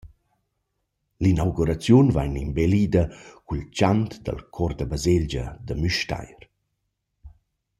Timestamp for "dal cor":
4.25-4.71